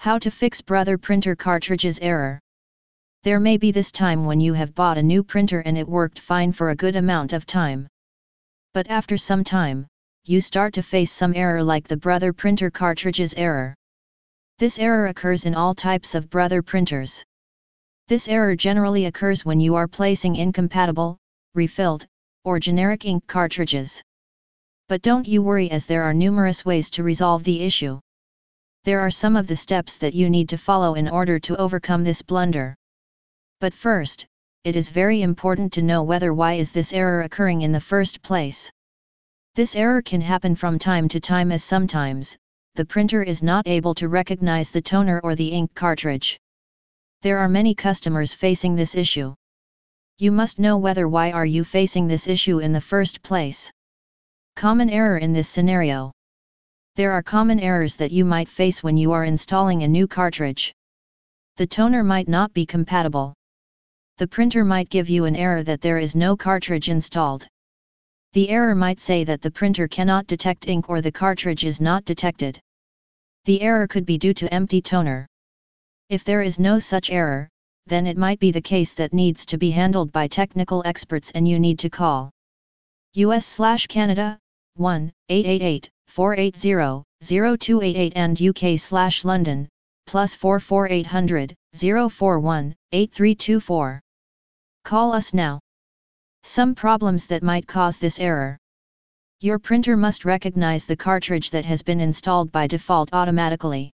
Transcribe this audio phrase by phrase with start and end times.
[0.00, 2.40] How to fix Brother printer cartridges error.
[3.22, 6.20] There may be this time when you have bought a new printer and it worked
[6.20, 7.86] fine for a good amount of time.
[8.72, 9.86] But after some time,
[10.24, 13.74] you start to face some error like the Brother printer cartridges error.
[14.58, 17.22] This error occurs in all types of Brother printers.
[18.08, 21.18] This error generally occurs when you are placing incompatible,
[21.54, 22.06] refilled,
[22.42, 24.02] or generic ink cartridges.
[24.88, 28.00] But don't you worry as there are numerous ways to resolve the issue.
[28.84, 32.02] There are some of the steps that you need to follow in order to overcome
[32.02, 32.74] this blunder.
[33.60, 34.26] But first,
[34.64, 38.22] it is very important to know whether why is this error occurring in the first
[38.22, 38.70] place.
[39.54, 42.38] This error can happen from time to time as sometimes,
[42.74, 46.38] the printer is not able to recognize the toner or the ink cartridge.
[47.20, 49.34] There are many customers facing this issue.
[50.18, 53.70] You must know whether why are you facing this issue in the first place.
[54.56, 56.12] Common error in this scenario.
[57.00, 60.74] There are common errors that you might face when you are installing a new cartridge.
[61.56, 63.32] The toner might not be compatible.
[64.18, 67.48] The printer might give you an error that there is no cartridge installed.
[68.34, 72.04] The error might say that the printer cannot detect ink or the cartridge is not
[72.04, 72.60] detected.
[73.46, 75.26] The error could be due to empty toner.
[76.10, 77.48] If there is no such error,
[77.86, 81.48] then it might be the case that needs to be handled by technical experts and
[81.48, 82.30] you need to call
[83.14, 84.38] US Canada
[84.74, 89.68] 1 888 480 0288 and UK slash London
[90.10, 94.00] plus 44800 041 8324.
[94.84, 95.60] Call us now.
[96.42, 98.58] Some problems that might cause this error.
[99.40, 103.92] Your printer must recognize the cartridge that has been installed by default automatically.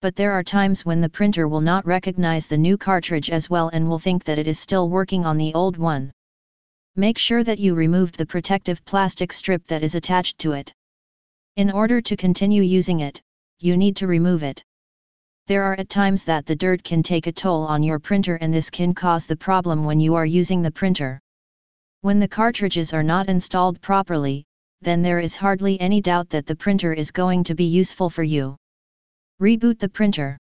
[0.00, 3.68] But there are times when the printer will not recognize the new cartridge as well
[3.74, 6.12] and will think that it is still working on the old one.
[6.94, 10.72] Make sure that you removed the protective plastic strip that is attached to it.
[11.56, 13.22] In order to continue using it,
[13.60, 14.62] you need to remove it.
[15.46, 18.52] There are at times that the dirt can take a toll on your printer and
[18.52, 21.18] this can cause the problem when you are using the printer.
[22.02, 24.44] When the cartridges are not installed properly,
[24.82, 28.22] then there is hardly any doubt that the printer is going to be useful for
[28.22, 28.54] you.
[29.40, 30.36] Reboot the printer.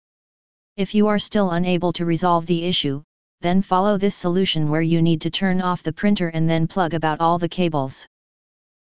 [0.78, 3.02] If you are still unable to resolve the issue,
[3.42, 6.94] then follow this solution where you need to turn off the printer and then plug
[6.94, 8.06] about all the cables.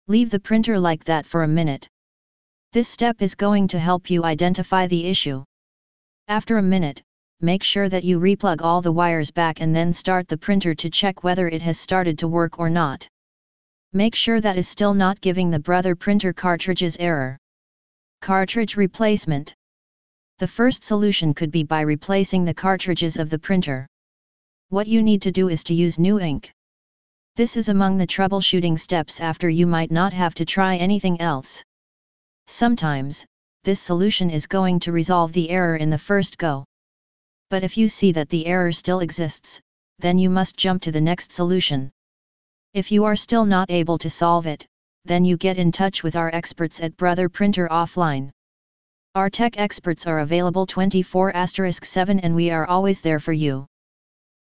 [0.07, 1.89] Leave the printer like that for a minute.
[2.71, 5.43] This step is going to help you identify the issue.
[6.27, 7.01] After a minute,
[7.41, 10.89] make sure that you replug all the wires back and then start the printer to
[10.91, 13.07] check whether it has started to work or not.
[13.91, 17.39] Make sure that is still not giving the Brother printer cartridges error.
[18.21, 19.55] Cartridge replacement.
[20.37, 23.87] The first solution could be by replacing the cartridges of the printer.
[24.69, 26.51] What you need to do is to use new ink.
[27.35, 31.63] This is among the troubleshooting steps after you might not have to try anything else.
[32.51, 33.27] Sometimes,
[33.63, 36.65] this solution is going to resolve the error in the first go.
[37.51, 39.61] But if you see that the error still exists,
[39.99, 41.91] then you must jump to the next solution.
[42.73, 44.65] If you are still not able to solve it,
[45.05, 48.31] then you get in touch with our experts at Brother Printer Offline.
[49.13, 53.67] Our tech experts are available 24 7 and we are always there for you.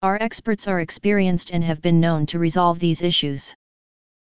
[0.03, 3.55] Our experts are experienced and have been known to resolve these issues.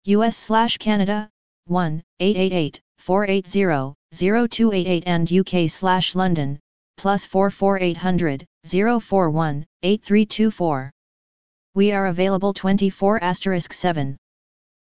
[0.05, 1.29] US Canada
[1.67, 6.59] 1 888 480 0288 and UK slash London,
[6.97, 10.91] plus 44800 041 8324.
[11.75, 14.17] We are available 24 asterisk 7.